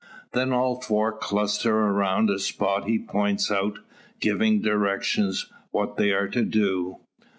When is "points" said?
2.97-3.51